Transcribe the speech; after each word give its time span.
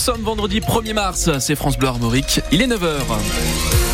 sommes 0.00 0.22
vendredi 0.22 0.60
1er 0.60 0.94
mars, 0.94 1.28
c'est 1.40 1.54
France 1.54 1.76
Bleu 1.76 1.88
Armorique, 1.88 2.40
il 2.52 2.62
est 2.62 2.66
9h. 2.66 3.89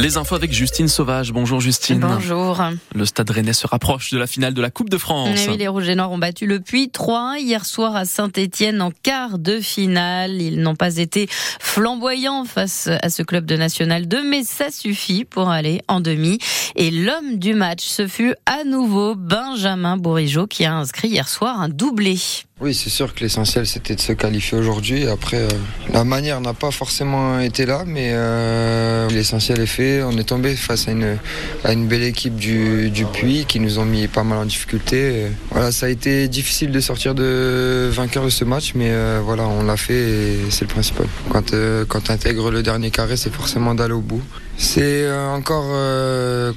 Les 0.00 0.16
infos 0.16 0.34
avec 0.34 0.50
Justine 0.50 0.88
Sauvage. 0.88 1.30
Bonjour 1.30 1.60
Justine. 1.60 2.00
Bonjour. 2.00 2.58
Le 2.94 3.04
Stade 3.04 3.28
Rennais 3.28 3.52
se 3.52 3.66
rapproche 3.66 4.10
de 4.12 4.18
la 4.18 4.26
finale 4.26 4.54
de 4.54 4.62
la 4.62 4.70
Coupe 4.70 4.88
de 4.88 4.96
France. 4.96 5.28
oui, 5.46 5.58
les 5.58 5.68
Rouges 5.68 5.90
et 5.90 5.94
Noirs 5.94 6.10
ont 6.10 6.16
battu 6.16 6.46
le 6.46 6.58
Puy 6.58 6.88
3 6.88 7.34
hier 7.38 7.66
soir 7.66 7.94
à 7.96 8.06
Saint-Étienne 8.06 8.80
en 8.80 8.92
quart 9.02 9.38
de 9.38 9.60
finale. 9.60 10.40
Ils 10.40 10.62
n'ont 10.62 10.74
pas 10.74 10.96
été 10.96 11.28
flamboyants 11.60 12.46
face 12.46 12.88
à 13.02 13.10
ce 13.10 13.22
club 13.22 13.44
de 13.44 13.56
National 13.56 14.08
2, 14.08 14.26
mais 14.26 14.42
ça 14.42 14.70
suffit 14.70 15.26
pour 15.26 15.50
aller 15.50 15.82
en 15.86 16.00
demi. 16.00 16.38
Et 16.76 16.90
l'homme 16.90 17.36
du 17.36 17.52
match, 17.52 17.84
ce 17.84 18.06
fut 18.06 18.34
à 18.46 18.64
nouveau 18.64 19.14
Benjamin 19.14 19.98
Bourigeau 19.98 20.46
qui 20.46 20.64
a 20.64 20.72
inscrit 20.72 21.08
hier 21.08 21.28
soir 21.28 21.60
un 21.60 21.68
doublé. 21.68 22.16
Oui, 22.62 22.74
c'est 22.74 22.90
sûr 22.90 23.14
que 23.14 23.20
l'essentiel 23.20 23.66
c'était 23.66 23.94
de 23.94 24.02
se 24.02 24.12
qualifier 24.12 24.58
aujourd'hui. 24.58 25.08
Après, 25.08 25.38
euh, 25.38 25.48
la 25.94 26.04
manière 26.04 26.42
n'a 26.42 26.52
pas 26.52 26.70
forcément 26.70 27.40
été 27.40 27.64
là, 27.64 27.84
mais 27.86 28.10
euh, 28.12 29.08
l'essentiel 29.08 29.60
est 29.60 29.66
fait. 29.66 30.02
On 30.02 30.12
est 30.18 30.28
tombé 30.28 30.54
face 30.54 30.86
à 30.86 30.90
une, 30.90 31.16
à 31.64 31.72
une 31.72 31.88
belle 31.88 32.02
équipe 32.02 32.36
du, 32.36 32.90
du 32.90 33.06
Puy 33.06 33.46
qui 33.46 33.60
nous 33.60 33.78
ont 33.78 33.86
mis 33.86 34.08
pas 34.08 34.24
mal 34.24 34.36
en 34.36 34.44
difficulté. 34.44 35.28
voilà, 35.50 35.72
ça 35.72 35.86
a 35.86 35.88
été 35.88 36.28
difficile 36.28 36.70
de 36.70 36.80
sortir 36.80 37.14
de 37.14 37.88
vainqueur 37.90 38.24
de 38.24 38.30
ce 38.30 38.44
match, 38.44 38.72
mais 38.74 38.90
euh, 38.90 39.22
voilà, 39.24 39.48
on 39.48 39.62
l'a 39.62 39.78
fait 39.78 39.94
et 39.94 40.38
c'est 40.50 40.66
le 40.66 40.70
principal. 40.70 41.06
Quand, 41.30 41.54
quand 41.88 42.00
tu 42.02 42.12
intègres 42.12 42.50
le 42.50 42.62
dernier 42.62 42.90
carré, 42.90 43.16
c'est 43.16 43.32
forcément 43.32 43.74
d'aller 43.74 43.94
au 43.94 44.02
bout. 44.02 44.22
C'est 44.58 45.10
encore 45.10 45.72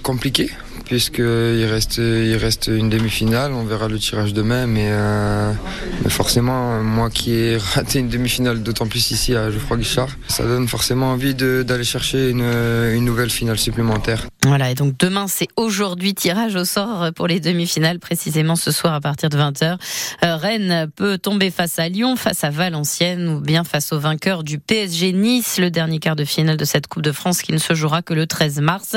compliqué 0.04 0.50
puisqu'il 0.86 1.66
reste, 1.66 1.98
il 1.98 2.36
reste 2.36 2.68
une 2.68 2.90
demi-finale. 2.90 3.54
On 3.54 3.64
verra 3.64 3.88
le 3.88 4.00
tirage 4.00 4.34
demain, 4.34 4.68
mais, 4.68 4.90
euh, 4.92 5.54
forcément, 6.09 6.82
moi 6.84 7.09
qui 7.09 7.34
ai 7.34 7.58
raté 7.76 8.00
une 8.00 8.09
demi-finale, 8.09 8.62
d'autant 8.64 8.88
plus 8.88 9.11
ici 9.11 9.36
à 9.36 9.52
Geoffroy 9.52 9.78
Guichard, 9.78 10.09
ça 10.28 10.44
donne 10.44 10.67
forcément 10.67 11.11
envie 11.11 11.36
d'aller 11.36 11.84
chercher 11.84 12.30
une, 12.30 12.42
une 12.42 13.06
nouvelle 13.06 13.30
finale 13.30 13.58
supplémentaire. 13.58 14.28
Voilà, 14.45 14.72
et 14.72 14.76
donc 14.76 14.98
demain, 14.98 15.28
c'est 15.28 15.48
aujourd'hui 15.56 16.14
tirage 16.14 16.56
au 16.56 16.66
sort 16.66 17.11
pour 17.16 17.28
les 17.28 17.39
demi-finales, 17.39 18.00
précisément 18.00 18.56
ce 18.56 18.72
soir 18.72 18.94
à 18.94 19.02
partir 19.02 19.30
de 19.30 19.38
20h. 19.38 19.78
Euh, 20.23 20.36
Rennes 20.36 20.89
peut 20.95 21.17
tomber 21.17 21.52
face 21.52 21.80
à 21.80 21.89
Lyon, 21.89 22.16
face 22.16 22.44
à 22.44 22.50
Valenciennes 22.50 23.28
ou 23.28 23.39
bien 23.39 23.64
face 23.64 23.94
au 23.94 24.00
vainqueur 24.00 24.44
du 24.44 24.59
PSG 24.59 25.14
Nice, 25.14 25.59
le 25.59 25.72
dernier 25.72 26.00
quart 26.00 26.16
de 26.16 26.26
finale 26.26 26.58
de 26.58 26.66
cette 26.66 26.88
Coupe 26.88 27.04
de 27.04 27.11
France 27.11 27.42
qui 27.42 27.54
ne 27.54 27.58
se 27.58 27.73
jouera 27.73 28.02
que 28.02 28.14
le 28.14 28.28
13 28.28 28.59
mars, 28.59 28.95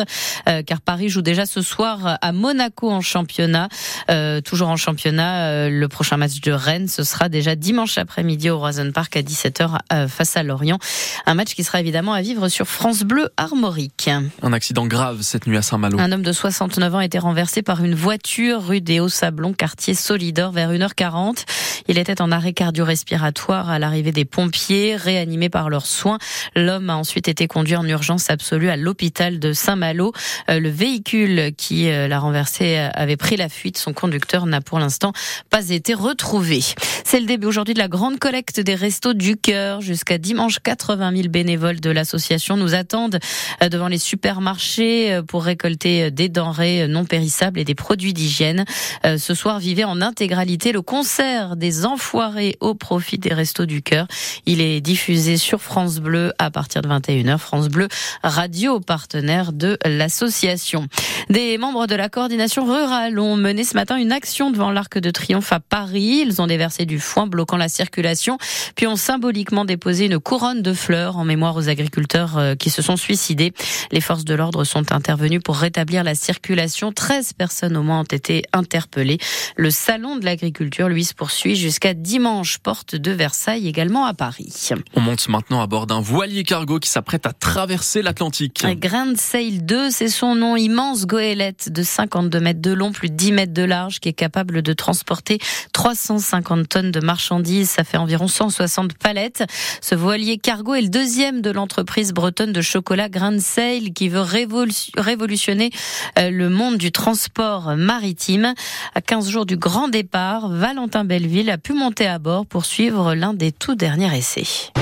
euh, 0.49 0.63
car 0.63 0.81
Paris 0.81 1.09
joue 1.09 1.23
déjà 1.23 1.47
ce 1.47 1.63
soir 1.63 1.86
à 2.21 2.33
Monaco 2.33 2.91
en 2.91 3.01
championnat. 3.01 3.69
Euh, 4.11 4.41
toujours 4.41 4.69
en 4.69 4.77
championnat, 4.77 5.69
le 5.69 5.89
prochain 5.89 6.17
match 6.17 6.41
de 6.41 6.53
Rennes, 6.53 6.89
ce 6.89 7.05
sera 7.05 7.29
déjà 7.29 7.55
dimanche 7.55 7.99
après-midi 7.99 8.51
au 8.51 8.59
Roison 8.59 8.91
Park 8.93 9.17
à 9.17 9.23
17h 9.23 10.09
face 10.09 10.37
à 10.37 10.43
Lorient. 10.43 10.79
Un 11.27 11.35
match 11.35 11.55
qui 11.55 11.65
sera 11.65 11.81
évidemment 11.81 12.13
à 12.13 12.23
vivre 12.23 12.49
sur 12.49 12.67
France 12.67 13.03
Bleu 13.03 13.29
Armorique. 13.37 14.11
Un 14.43 14.53
accident 14.53 14.87
grave, 14.87 15.23
cette 15.23 15.47
nuit 15.47 15.57
à 15.57 15.63
Saint-Malo. 15.63 15.99
Un 15.99 16.13
homme 16.13 16.23
de 16.23 16.33
69 16.33 16.95
ans 16.95 16.99
a 16.99 17.05
été 17.05 17.19
renversé 17.19 17.63
par 17.63 17.85
une 17.85 17.95
voiture 17.95 18.65
rue 18.67 18.81
des 18.81 19.01
Hauts-Sablons, 19.01 19.53
quartier 19.53 19.95
Solidor, 19.95 20.53
vers 20.53 20.73
1h40. 20.73 21.45
Il 21.89 21.99
était 21.99 22.21
en 22.21 22.33
arrêt 22.33 22.53
cardio-respiratoire 22.53 23.71
à 23.71 23.79
l'arrivée 23.79 24.13
des 24.13 24.25
pompiers, 24.25 24.97
réanimé 24.97 25.49
par 25.49 25.71
leurs 25.71 25.87
soins. 25.87 26.19
L'homme 26.55 26.91
a 26.91 26.97
ensuite 26.97 27.29
été 27.29 27.47
conduit 27.47 27.77
en 27.77 27.87
urgence 27.87 28.31
absolue 28.31 28.69
à 28.69 28.77
l'hôpital 28.77 29.39
de 29.39 29.53
Saint-Malo. 29.53 30.13
Euh, 30.51 30.61
le 30.61 30.69
véhicule 30.69 31.53
qui 31.57 31.66
euh, 31.73 32.09
l'a 32.09 32.19
renversé 32.19 32.77
avait 32.95 33.17
pris 33.17 33.37
la 33.37 33.49
fuite. 33.49 33.79
Son 33.79 33.93
conducteur 33.93 34.47
n'a 34.47 34.61
pour 34.61 34.79
l'instant 34.79 35.13
pas 35.51 35.71
été 35.71 35.95
retrouvé. 35.95 36.61
C'est 37.05 37.21
le 37.21 37.27
début 37.27 37.47
aujourd'hui 37.47 37.75
de 37.75 37.79
la 37.79 37.89
grande 37.89 38.19
collecte 38.19 38.61
des 38.61 38.75
restos 38.75 39.15
du 39.15 39.37
cœur. 39.37 39.81
Jusqu'à 39.81 40.19
dimanche, 40.19 40.59
80 40.61 41.13
000 41.15 41.29
bénévoles 41.29 41.81
de 41.81 41.91
l'association 41.91 42.57
nous 42.57 42.75
attendent 42.75 43.19
euh, 43.63 43.69
devant 43.69 43.89
les 43.89 43.99
supermarchés 43.99 45.21
pour 45.29 45.45
récolter 45.45 46.11
des 46.11 46.29
denrées 46.29 46.89
non 46.89 47.05
périssables 47.05 47.61
et 47.61 47.65
des 47.65 47.75
produits 47.75 48.13
d'hygiène. 48.13 48.65
Euh, 49.05 49.19
ce 49.19 49.35
soir, 49.35 49.59
vivez 49.59 49.85
en 49.85 50.01
intégralité 50.01 50.73
le 50.73 50.83
concert 50.83 51.57
des 51.57 51.87
Enfoirés 51.87 52.57
au 52.61 52.75
profit 52.75 53.19
des 53.19 53.33
Restos 53.33 53.67
du 53.67 53.83
Cœur. 53.83 54.07
Il 54.47 54.61
est 54.61 54.81
diffusé 54.81 55.37
sur 55.37 55.61
France 55.61 55.99
Bleu 55.99 56.33
à 56.39 56.51
partir 56.51 56.83
de 56.83 56.89
21h. 56.89 57.39
France 57.39 57.69
Bleu, 57.69 57.89
radio 58.23 58.81
partenaire 58.81 59.53
de 59.53 59.79
l'association. 59.85 60.89
Des 61.29 61.56
membres 61.59 61.87
de 61.87 61.95
la 61.95 62.09
coordination 62.09 62.65
rurale 62.65 63.19
ont 63.19 63.37
mené 63.37 63.65
ce 63.65 63.75
matin 63.75 63.97
une 63.97 64.13
action 64.13 64.51
devant 64.51 64.71
l'Arc 64.71 64.99
de 64.99 65.11
Triomphe 65.11 65.53
à 65.53 65.61
Paris. 65.61 66.23
Ils 66.25 66.41
ont 66.41 66.47
déversé 66.47 66.87
du 66.87 67.01
foin 67.01 67.27
bloquant 67.27 67.57
la 67.57 67.69
circulation, 67.69 68.39
puis 68.77 68.87
ont 68.87 68.97
symboliquement 68.97 69.65
déposé 69.65 70.07
une 70.07 70.21
couronne 70.21 70.63
de 70.63 70.73
fleurs 70.73 71.17
en 71.17 71.25
mémoire 71.25 71.57
aux 71.57 71.69
agriculteurs 71.69 72.39
euh, 72.39 72.55
qui 72.55 72.71
se 72.71 72.81
sont 72.81 72.97
suicidés. 72.97 73.53
Les 73.91 74.01
forces 74.01 74.25
de 74.25 74.35
l'ordre 74.35 74.65
sont 74.65 74.93
intervenues 74.93 75.17
venu 75.17 75.41
pour 75.41 75.57
rétablir 75.57 76.05
la 76.05 76.15
circulation. 76.15 76.93
13 76.93 77.33
personnes 77.33 77.77
au 77.77 77.83
moins 77.83 78.01
ont 78.01 78.05
été 78.05 78.45
interpellées. 78.53 79.19
Le 79.57 79.71
salon 79.71 80.17
de 80.17 80.25
l'agriculture, 80.25 80.89
lui, 80.89 81.05
se 81.05 81.15
poursuit 81.15 81.57
jusqu'à 81.57 81.95
dimanche, 81.95 82.59
porte 82.59 82.95
de 82.95 83.11
Versailles, 83.11 83.67
également 83.67 84.05
à 84.05 84.15
Paris. 84.15 84.71
On 84.95 85.01
monte 85.01 85.29
maintenant 85.29 85.61
à 85.61 85.67
bord 85.67 85.87
d'un 85.87 86.01
voilier 86.01 86.45
cargo 86.45 86.79
qui 86.79 86.89
s'apprête 86.89 87.27
à 87.27 87.33
traverser 87.33 88.03
l'Atlantique. 88.03 88.65
Grand 88.79 89.17
Sail 89.17 89.61
2, 89.63 89.91
c'est 89.91 90.09
son 90.09 90.35
nom, 90.35 90.57
immense 90.57 91.07
goélette 91.07 91.46
de 91.69 91.83
52 91.83 92.41
mètres 92.41 92.61
de 92.61 92.73
long, 92.73 92.93
plus 92.93 93.11
de 93.11 93.15
10 93.15 93.33
mètres 93.33 93.55
de 93.55 93.63
large, 93.63 94.01
qui 94.01 94.09
est 94.09 94.13
capable 94.15 94.63
de 94.63 94.73
transporter 94.73 95.39
350 95.73 96.69
tonnes 96.69 96.91
de 96.91 97.01
marchandises. 97.01 97.71
Ça 97.71 97.85
fait 97.85 97.97
environ 97.97 98.29
160 98.29 98.99
palettes. 98.99 99.45
Ce 99.81 99.95
voilier 99.95 100.39
cargo 100.39 100.75
est 100.75 100.83
le 100.83 100.89
deuxième 100.89 101.41
de 101.41 101.51
l'entreprise 101.51 102.13
bretonne 102.13 102.53
de 102.53 102.61
chocolat 102.61 103.09
Grand 103.09 103.41
Sail 103.41 103.93
qui 103.93 104.09
veut 104.09 104.21
révolutionner 104.21 104.87
révolutionner 104.97 105.71
euh, 106.19 106.31
le 106.31 106.49
monde 106.49 106.77
du 106.77 106.93
transport 106.93 107.77
maritime. 107.77 108.55
À 108.95 109.01
15 109.01 109.29
jours 109.29 109.47
du 109.47 109.57
grand 109.57 109.89
départ, 109.89 110.49
Valentin 110.49 111.05
Belleville 111.05 111.51
a 111.51 111.59
pu 111.59 111.73
monter 111.73 112.07
à 112.07 112.19
bord 112.19 112.47
pour 112.47 112.65
suivre 112.65 113.15
l'un 113.15 113.35
des 113.35 113.53
tout 113.53 113.75
derniers 113.75 114.17
essais. 114.17 114.73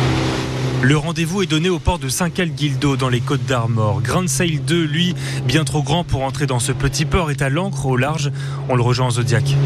Le 0.84 0.98
rendez-vous 0.98 1.40
est 1.40 1.46
donné 1.46 1.70
au 1.70 1.78
port 1.78 1.98
de 1.98 2.10
Saint-Cal-Guildo 2.10 2.98
dans 2.98 3.08
les 3.08 3.22
Côtes 3.22 3.46
d'Armor. 3.46 4.02
Grand 4.02 4.28
Sail 4.28 4.58
2, 4.58 4.84
lui, 4.84 5.14
bien 5.46 5.64
trop 5.64 5.82
grand 5.82 6.04
pour 6.04 6.24
entrer 6.24 6.44
dans 6.44 6.58
ce 6.58 6.72
petit 6.72 7.06
port, 7.06 7.30
est 7.30 7.40
à 7.40 7.48
l'ancre 7.48 7.86
au 7.86 7.96
large. 7.96 8.30
On 8.68 8.76
le 8.76 8.82
rejoint 8.82 9.06
en 9.06 9.10
Zodiac. 9.10 9.56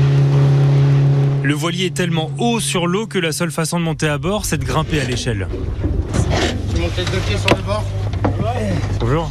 Le 1.43 1.55
voilier 1.55 1.87
est 1.87 1.95
tellement 1.95 2.31
haut 2.39 2.61
sur 2.61 2.87
l'eau 2.87 3.09
que 3.09 3.19
la 3.19 3.33
seule 3.33 3.51
façon 3.51 3.81
de 3.81 3.85
monter 3.85 4.07
à 4.07 4.17
bord, 4.17 4.45
c'est 4.45 4.59
de 4.59 4.65
grimper 4.65 5.01
à 5.01 5.05
l'échelle. 5.07 5.49
Tu 6.73 6.81
montes 6.81 6.97
les 6.97 7.05
deux 7.05 7.19
pieds 7.27 7.37
sur 7.37 7.57
le 7.57 7.63
bord 7.63 7.85
Bonjour. 9.01 9.29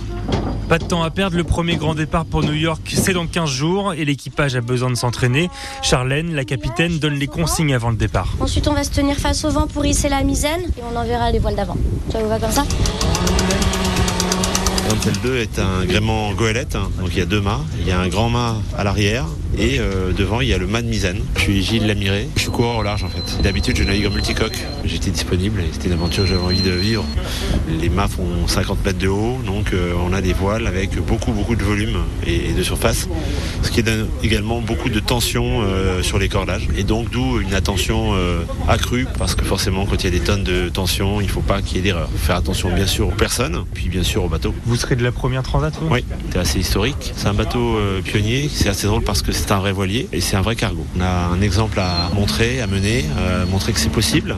Pas 0.70 0.80
de 0.80 0.84
temps 0.84 1.02
à 1.02 1.10
perdre, 1.10 1.38
le 1.38 1.46
premier 1.46 1.78
grand 1.78 1.96
départ 1.96 2.26
pour 2.26 2.44
New 2.44 2.54
York, 2.54 2.82
c'est 2.94 3.14
dans 3.14 3.26
15 3.26 3.50
jours 3.50 3.94
et 3.94 4.04
l'équipage 4.04 4.56
a 4.58 4.62
besoin 4.62 4.90
de 4.90 4.96
s'entraîner. 4.96 5.50
Charlène, 5.82 6.36
la 6.36 6.44
capitaine, 6.44 7.00
donne 7.00 7.16
les 7.16 7.28
consignes 7.28 7.74
avant 7.74 7.90
le 7.90 7.96
départ. 7.96 8.34
Ensuite, 8.42 8.68
on 8.68 8.74
va 8.74 8.84
se 8.84 8.92
tenir 8.92 9.16
face 9.16 9.46
au 9.46 9.50
vent 9.50 9.68
pour 9.68 9.86
hisser 9.86 10.10
la 10.10 10.24
misaine 10.24 10.62
et 10.78 10.82
on 10.92 10.98
enverra 10.98 11.32
les 11.32 11.40
voiles 11.40 11.56
d'avant. 11.56 11.78
Ça 12.12 12.20
vous 12.20 12.28
va 12.28 12.38
comme 12.38 12.52
ça 12.52 12.66
Rentel 14.90 15.14
2 15.22 15.38
est 15.38 15.60
un 15.60 15.84
gréement 15.86 16.32
goélette, 16.32 16.76
hein. 16.76 16.90
donc 17.00 17.10
il 17.12 17.18
y 17.18 17.22
a 17.22 17.26
deux 17.26 17.42
mâts. 17.42 17.60
Il 17.82 17.88
y 17.88 17.92
a 17.92 18.00
un 18.00 18.08
grand 18.08 18.30
mât 18.30 18.56
à 18.78 18.86
l'arrière 18.86 19.26
et 19.58 19.80
euh, 19.80 20.14
devant 20.14 20.40
il 20.40 20.48
y 20.48 20.54
a 20.54 20.58
le 20.58 20.66
mât 20.66 20.82
de 20.82 20.88
misaine. 20.88 21.20
Je 21.36 21.42
suis 21.42 21.64
Gilles 21.64 21.88
Lamiré, 21.88 22.30
je 22.36 22.42
suis 22.44 22.52
coureur 22.52 22.78
au 22.78 22.84
large 22.84 23.04
en 23.04 23.10
fait. 23.10 23.42
D'habitude 23.42 23.76
je 23.76 23.84
navigue 23.84 24.08
en 24.08 24.12
multicoque. 24.12 24.58
J'étais 24.86 25.12
disponible 25.12 25.60
et 25.60 25.66
c'était 25.74 25.88
une 25.88 25.94
aventure 25.94 26.24
que 26.24 26.30
j'avais 26.30 26.42
envie 26.42 26.62
de 26.62 26.72
vivre. 26.72 27.04
Les 27.82 27.90
mâts 27.90 28.08
font 28.08 28.48
50 28.48 28.86
mètres 28.86 29.00
de 29.00 29.10
haut, 29.10 29.38
donc 29.46 29.74
euh, 29.74 29.94
on 30.06 30.14
a 30.14 30.22
des 30.22 30.34
voiles 30.34 30.68
avec 30.68 30.96
beaucoup 31.02 31.34
beaucoup 31.34 31.56
de 31.56 31.64
volume 31.64 31.98
et, 32.26 32.54
de 32.54 32.64
surface, 32.64 33.10
ce 33.64 33.72
qui 33.72 33.84
donne 33.84 34.08
également 34.24 34.62
beaucoup 34.62 34.90
de 34.90 35.00
tension 35.02 35.64
euh, 35.64 36.02
sur 36.02 36.18
les 36.18 36.30
cordages 36.30 36.68
et 36.78 36.84
donc 36.84 37.10
d'où 37.10 37.42
une 37.42 37.54
attention 37.54 38.14
accrue 38.70 39.06
parce 39.18 39.36
que 39.36 39.44
forcément 39.44 39.86
quand 39.86 40.02
il 40.04 40.06
y 40.06 40.16
a 40.16 40.18
des 40.18 40.24
tonnes 40.24 40.44
de 40.44 40.70
tension, 40.70 41.20
il 41.20 41.28
ne 41.28 41.32
faut 41.32 41.42
pas 41.42 41.62
qu'il 41.62 41.78
y 41.78 41.80
ait 41.82 41.84
d'erreur. 41.84 42.10
Faire 42.18 42.38
attention 42.38 42.74
bien 42.74 42.88
sûr 42.88 43.10
aux 43.10 43.12
personnes, 43.12 43.66
puis 43.74 43.90
bien 43.90 44.04
sûr 44.04 44.24
aux 44.24 44.30
bateaux. 44.30 44.54
Vous 44.66 44.77
serez 44.78 44.96
de 44.96 45.04
la 45.04 45.12
première 45.12 45.44
transat 45.44 45.74
Oui, 45.90 46.04
c'est 46.32 46.40
assez 46.40 46.60
historique. 46.60 47.14
C'est 47.16 47.28
un 47.28 47.34
bateau 47.34 47.78
euh, 47.78 48.02
pionnier. 48.02 48.50
C'est 48.54 48.70
assez 48.70 48.88
drôle 48.88 49.04
parce 49.04 49.22
que 49.22 49.32
c'est 49.32 49.52
un 49.52 49.60
vrai 49.60 49.72
voilier 49.72 50.08
et 50.14 50.22
c'est 50.22 50.36
un 50.36 50.42
vrai 50.42 50.56
cargo. 50.56 50.86
On 50.98 51.02
a 51.02 51.28
un 51.28 51.42
exemple 51.42 51.80
à 51.80 52.10
montrer, 52.14 52.62
à 52.62 52.68
mener, 52.68 53.06
montrer 53.50 53.74
que 53.74 53.80
c'est 53.80 53.92
possible. 53.92 54.36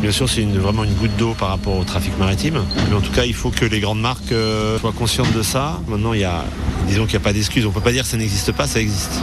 Bien 0.00 0.12
sûr, 0.12 0.28
c'est 0.28 0.42
vraiment 0.42 0.84
une 0.84 0.92
goutte 0.94 1.16
d'eau 1.16 1.34
par 1.38 1.48
rapport 1.48 1.76
au 1.76 1.84
trafic 1.84 2.16
maritime. 2.18 2.62
Mais 2.88 2.94
en 2.94 3.00
tout 3.00 3.12
cas, 3.12 3.24
il 3.24 3.34
faut 3.34 3.50
que 3.50 3.64
les 3.64 3.80
grandes 3.80 4.00
marques 4.00 4.32
euh, 4.32 4.78
soient 4.78 4.92
conscientes 4.92 5.32
de 5.32 5.42
ça. 5.42 5.80
Maintenant, 5.88 6.12
il 6.12 6.20
y 6.20 6.24
a, 6.24 6.44
disons 6.86 7.04
qu'il 7.04 7.18
n'y 7.18 7.22
a 7.22 7.24
pas 7.24 7.32
d'excuse. 7.32 7.64
On 7.64 7.70
ne 7.70 7.74
peut 7.74 7.80
pas 7.80 7.92
dire 7.92 8.02
que 8.02 8.08
ça 8.08 8.16
n'existe 8.16 8.52
pas, 8.52 8.66
ça 8.66 8.80
existe. 8.80 9.22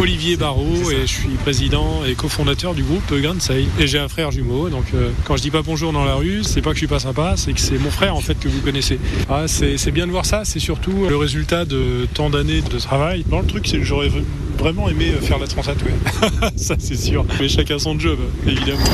Olivier 0.00 0.36
Barrault 0.36 0.90
et 0.90 1.02
je 1.02 1.06
suis 1.06 1.28
président 1.42 2.04
et 2.04 2.14
cofondateur 2.14 2.74
du 2.74 2.82
groupe 2.82 3.14
Grand 3.14 3.40
Sail. 3.40 3.66
Et 3.78 3.86
j'ai 3.86 3.98
un 3.98 4.08
frère 4.08 4.30
jumeau, 4.30 4.68
donc 4.68 4.84
euh, 4.94 5.10
quand 5.24 5.36
je 5.36 5.42
dis 5.42 5.50
pas 5.50 5.62
bonjour 5.62 5.92
dans 5.92 6.04
la 6.04 6.14
rue, 6.14 6.44
c'est 6.44 6.60
pas 6.60 6.70
que 6.70 6.76
je 6.76 6.80
suis 6.80 6.86
pas 6.86 6.98
sympa, 6.98 7.34
c'est 7.36 7.52
que 7.52 7.60
c'est 7.60 7.78
mon 7.78 7.90
frère 7.90 8.14
en 8.14 8.20
fait 8.20 8.38
que 8.38 8.48
vous 8.48 8.60
connaissez. 8.60 8.98
Ah, 9.30 9.48
c'est 9.48 9.90
bien 9.90 10.06
de 10.06 10.12
voir 10.12 10.26
ça, 10.26 10.44
c'est 10.44 10.58
surtout 10.58 11.06
le 11.08 11.16
résultat 11.16 11.64
de 11.64 12.06
tant 12.12 12.30
d'années 12.30 12.60
de 12.60 12.78
travail. 12.78 13.24
Dans 13.28 13.40
le 13.40 13.46
truc, 13.46 13.66
c'est 13.66 13.78
que 13.78 13.84
j'aurais 13.84 14.10
vraiment 14.58 14.88
aimé 14.88 15.12
faire 15.22 15.38
la 15.38 15.46
Transat, 15.46 15.76
ouais. 15.82 16.50
ça 16.56 16.76
c'est 16.78 16.96
sûr. 16.96 17.24
Mais 17.40 17.48
chacun 17.48 17.78
son 17.78 17.98
job, 17.98 18.18
évidemment. 18.46 18.84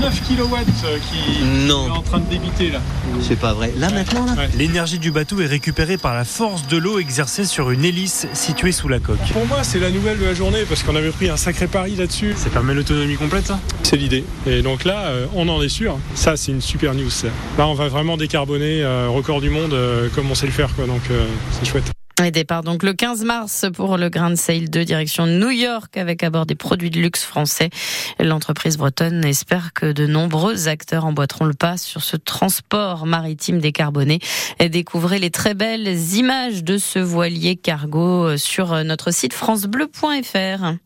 9 0.00 0.20
kW 0.28 0.56
qui 1.10 1.44
Non. 1.66 1.86
est 1.86 1.90
en 1.90 2.02
train 2.02 2.18
de 2.18 2.28
débiter 2.28 2.70
là. 2.70 2.80
C'est 3.20 3.38
pas 3.38 3.52
vrai. 3.52 3.72
Là 3.76 3.90
maintenant 3.90 4.24
là 4.26 4.32
Ouais. 4.32 4.48
L'énergie 4.56 4.98
du 4.98 5.10
bateau 5.10 5.40
est 5.40 5.46
récupérée 5.46 5.98
par 5.98 6.14
la 6.14 6.24
force 6.24 6.66
de 6.66 6.76
l'eau 6.78 6.98
exercée 6.98 7.44
sur 7.44 7.70
une 7.70 7.84
hélice 7.84 8.26
située 8.32 8.72
sous 8.72 8.88
la 8.88 8.98
coque. 8.98 9.18
Pour 9.32 9.46
moi, 9.46 9.62
c'est 9.62 9.78
la 9.78 9.90
nouvelle 9.90 10.18
de 10.18 10.24
la 10.24 10.34
journée 10.34 10.64
parce 10.68 10.82
qu'on 10.82 10.96
avait 10.96 11.10
pris 11.10 11.28
un 11.28 11.36
sacré 11.36 11.66
pari 11.66 11.94
là-dessus. 11.96 12.34
Ça 12.36 12.48
permet 12.50 12.74
l'autonomie 12.74 13.16
complète 13.16 13.46
ça? 13.46 13.60
C'est 13.82 13.96
l'idée. 13.96 14.24
Et 14.46 14.62
donc 14.62 14.84
là, 14.84 15.06
euh, 15.06 15.26
on 15.34 15.48
en 15.48 15.60
est 15.62 15.68
sûr. 15.68 15.98
Ça, 16.14 16.36
c'est 16.36 16.52
une 16.52 16.60
super 16.62 16.94
news. 16.94 17.10
Là, 17.58 17.66
on 17.68 17.74
va 17.74 17.88
vraiment 17.88 18.16
décarboner 18.16 18.82
euh, 18.82 19.08
record 19.10 19.40
du 19.40 19.50
monde 19.50 19.74
euh, 19.74 20.08
comme 20.14 20.30
on 20.30 20.34
sait 20.34 20.46
le 20.46 20.52
faire. 20.52 20.74
Quoi. 20.74 20.86
Donc, 20.86 21.02
euh, 21.10 21.26
c'est 21.52 21.66
chouette. 21.68 21.90
Et 22.20 22.30
départ 22.30 22.62
donc 22.62 22.82
le 22.82 22.92
15 22.92 23.24
mars 23.24 23.66
pour 23.74 23.96
le 23.96 24.08
Grand 24.08 24.36
Sail 24.36 24.68
2 24.68 24.84
direction 24.84 25.26
New 25.26 25.50
York 25.50 25.96
avec 25.96 26.22
à 26.22 26.30
bord 26.30 26.46
des 26.46 26.54
produits 26.54 26.90
de 26.90 27.00
luxe 27.00 27.24
français. 27.24 27.70
L'entreprise 28.20 28.76
bretonne 28.76 29.24
espère 29.24 29.72
que 29.72 29.90
de 29.90 30.06
nombreux 30.06 30.68
acteurs 30.68 31.04
emboîteront 31.04 31.46
le 31.46 31.54
pas 31.54 31.76
sur 31.76 32.02
ce 32.02 32.16
transport 32.16 33.06
maritime 33.06 33.58
décarboné. 33.58 34.20
Et 34.60 34.68
découvrez 34.68 35.18
les 35.18 35.30
très 35.30 35.54
belles 35.54 35.88
images 36.14 36.62
de 36.62 36.78
ce 36.78 36.98
voilier 36.98 37.56
cargo 37.56 38.36
sur 38.36 38.84
notre 38.84 39.10
site 39.10 39.32
francebleu.fr. 39.32 40.76